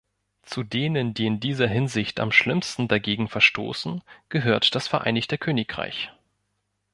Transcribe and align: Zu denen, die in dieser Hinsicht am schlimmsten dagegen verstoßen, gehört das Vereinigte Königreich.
Zu 0.41 0.63
denen, 0.63 1.13
die 1.13 1.27
in 1.27 1.39
dieser 1.39 1.67
Hinsicht 1.67 2.19
am 2.19 2.31
schlimmsten 2.31 2.87
dagegen 2.87 3.27
verstoßen, 3.27 4.03
gehört 4.29 4.73
das 4.73 4.87
Vereinigte 4.87 5.37
Königreich. 5.37 6.11